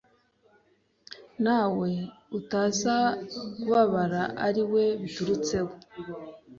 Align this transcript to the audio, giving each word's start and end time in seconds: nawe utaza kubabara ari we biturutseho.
nawe 1.43 1.91
utaza 2.39 2.95
kubabara 3.55 4.23
ari 4.47 4.63
we 4.71 4.83
biturutseho. 5.01 5.71